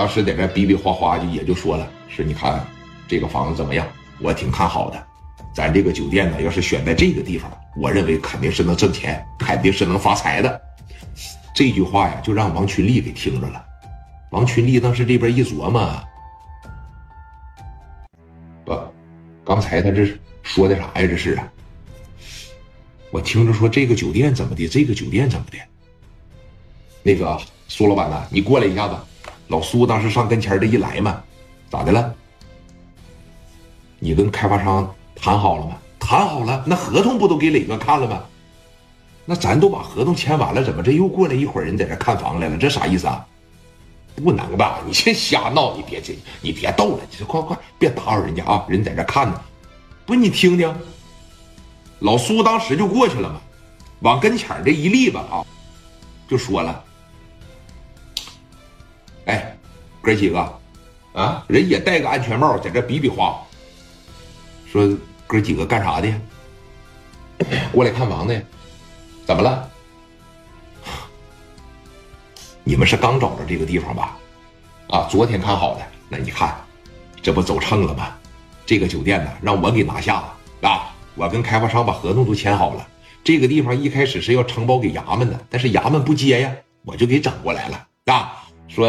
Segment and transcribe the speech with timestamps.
[0.00, 2.66] 当时在这比比划划就也就说了，是你看
[3.06, 3.86] 这个房子怎么样？
[4.18, 5.06] 我挺看好的。
[5.54, 10.58] 咱这个酒店呢，要是选在这个地方，我认为肯定是能挣钱，肯定是能发财的。
[11.54, 13.62] 这句话呀，就让王群力给听着了。
[14.30, 16.02] 王群力当时这边一琢磨，
[18.64, 18.74] 不，
[19.44, 20.08] 刚才他这
[20.42, 20.92] 说的啥呀？
[20.94, 21.38] 这是，
[23.10, 25.58] 我听着说这个酒店怎么的，这个酒店怎么的。
[27.02, 27.38] 那个
[27.68, 28.96] 苏老板呢，你过来一下子。
[29.50, 31.20] 老苏当时上跟前这一来嘛，
[31.68, 32.14] 咋的了？
[33.98, 35.76] 你跟开发商谈好了吗？
[35.98, 38.22] 谈好了，那合同不都给磊哥看了吗？
[39.24, 42.56] 那咱都把合同签完了，怎么这又过来一伙人在这看房来了？
[42.56, 43.26] 这啥意思啊？
[44.22, 44.78] 不能吧？
[44.86, 48.64] 你先瞎闹，你别这，你别逗了，你快快别打扰人家啊！
[48.68, 49.40] 人在这看呢，
[50.06, 50.72] 不，你听听。
[51.98, 53.40] 老苏当时就过去了嘛，
[54.00, 55.42] 往跟前这一立吧啊，
[56.28, 56.84] 就说了。
[59.30, 59.56] 哎，
[60.02, 60.60] 哥几个，
[61.12, 63.40] 啊，人也戴个安全帽，在这比比划。
[64.66, 64.88] 说
[65.24, 66.12] 哥几个干啥的？
[67.70, 68.42] 过来看房的，
[69.24, 69.70] 怎么了？
[72.64, 74.16] 你们是刚找着这个地方吧？
[74.88, 75.86] 啊，昨天看好的。
[76.08, 76.56] 那你看，
[77.22, 78.12] 这不走秤了吗？
[78.66, 80.92] 这个酒店呢，让我给拿下了啊！
[81.14, 82.84] 我跟开发商把合同都签好了。
[83.22, 88.39] 这个地方一开始是要承包给衙门的，但是衙门不接呀，我就给整过来了啊。
[88.72, 88.88] 说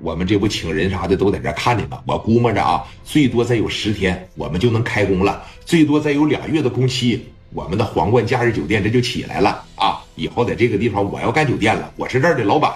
[0.00, 2.02] 我们这不请人啥的都在这看呢吗？
[2.04, 10.02] 我估摸着啊，最多再有十天，我们就能开工了；最多再有俩月的工期，我们的皇冠假日酒店这就起来了啊！
[10.16, 12.72] 以后在这个地方我要干酒店了，我是这儿的老板。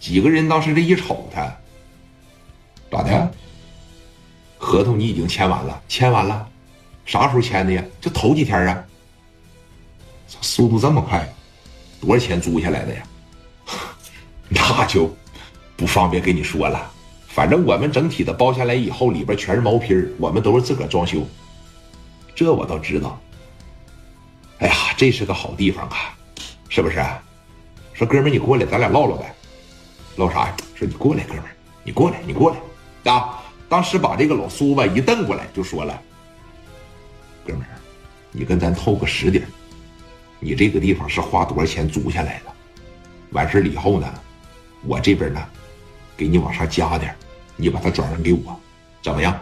[0.00, 1.54] 几个人当时这一瞅他，
[2.90, 3.30] 咋的？
[4.56, 6.48] 合同你已经签完了，签完了，
[7.04, 7.84] 啥时候签的呀？
[8.00, 8.82] 就头几天啊？
[10.40, 11.30] 速度这么快？
[12.00, 13.02] 多少钱租下来的呀？
[14.54, 15.10] 那就
[15.76, 16.90] 不方便跟你说了，
[17.28, 21.26] 反正我们整体的包下来以后，里边全是毛坯我们都是自个儿装修。
[22.34, 23.18] 这我倒知道。
[24.58, 26.14] 哎呀，这是个好地方啊，
[26.68, 27.02] 是不是？
[27.94, 29.34] 说哥们儿，你过来，咱俩唠唠呗。
[30.16, 30.56] 唠啥呀？
[30.74, 33.42] 说你过来，哥们儿，你过来，你过来啊！
[33.68, 35.98] 当时把这个老苏吧一瞪过来，就说了
[37.46, 37.72] ：“哥们儿，
[38.30, 39.42] 你跟咱透个实底
[40.40, 42.52] 你这个地方是花多少钱租下来的？
[43.30, 44.12] 完事儿了以后呢？”
[44.84, 45.40] 我这边呢，
[46.16, 47.14] 给你往上加点
[47.56, 48.58] 你把它转让给我，
[49.02, 49.38] 怎么样？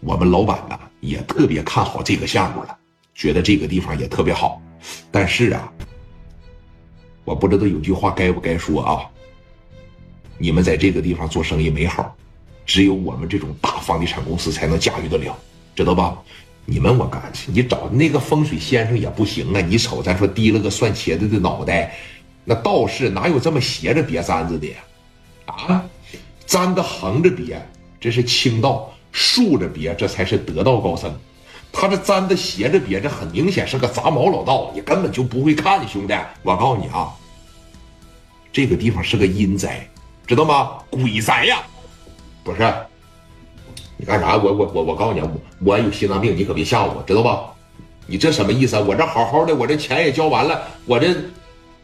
[0.00, 2.78] 我们老板呢也特别看好这个项目了，
[3.14, 4.62] 觉得这个地方也特别好。
[5.10, 5.72] 但是啊，
[7.24, 9.02] 我不知道有句话该不该说啊。
[10.38, 12.16] 你们在这个地方做生意没好，
[12.64, 15.36] 只有我们这种大房地产公司才能驾驭得了，
[15.74, 16.16] 知道吧？
[16.64, 19.60] 你们我干去，你找那个风水先生也不行啊！
[19.60, 21.92] 你瞅咱说低了个蒜茄子的脑袋。
[22.50, 24.76] 那道士哪有这么斜着别簪子的呀？
[25.44, 25.84] 啊，
[26.46, 27.62] 簪子横着别，
[28.00, 31.14] 这是清道；竖着别，这才是得道高僧。
[31.70, 36.14] 他这簪子斜着别，这很明显是个杂毛老道，你根本就不会看，兄弟。
[36.42, 37.12] 我告诉你啊，
[38.50, 39.86] 这个地方是个阴宅，
[40.26, 40.78] 知道吗？
[40.88, 41.58] 鬼宅呀！
[42.42, 42.60] 不是，
[43.98, 44.38] 你干啥？
[44.38, 45.30] 我我我我告诉你，我
[45.62, 47.52] 我有心脏病，你可别吓我，知道吧？
[48.06, 48.82] 你这什么意思啊？
[48.88, 51.14] 我这好好的，我这钱也交完了，我这。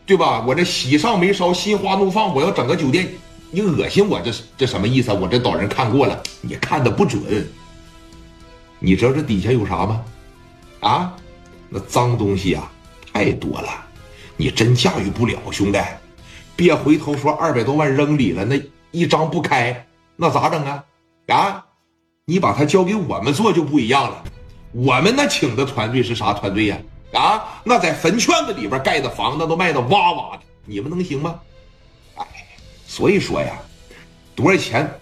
[0.07, 0.45] 对吧？
[0.47, 3.09] 我这喜上眉梢，心花怒放，我要整个酒店，
[3.51, 5.19] 你恶心我，这这什么意思啊？
[5.19, 7.23] 我这导人看过了，你看的不准。
[8.79, 10.05] 你知道这底下有啥吗？
[10.81, 11.17] 啊，
[11.71, 12.71] 那脏东西啊
[13.13, 13.69] 太多了，
[14.37, 15.79] 你真驾驭不了，兄弟。
[16.55, 18.61] 别回头说二百多万扔里了，那
[18.91, 20.85] 一张不开，那咋整啊？
[21.29, 21.65] 啊，
[22.27, 24.23] 你把它交给我们做就不一样了，
[24.73, 26.77] 我们那请的团队是啥团队呀？
[27.15, 31.41] 啊，那在坟圈子里边盖的房子都卖的哇哇的，你们能行吗？
[32.17, 32.27] 哎，
[32.87, 33.57] 所以说呀，
[34.35, 35.01] 多少钱